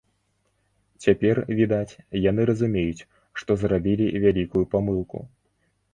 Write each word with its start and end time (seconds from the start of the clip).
Цяпер, 1.05 1.41
відаць, 1.59 1.99
яны 2.29 2.41
разумеюць, 2.51 3.05
што 3.43 3.51
зрабілі 3.65 4.11
вялікую 4.25 4.65
памылку. 4.77 5.17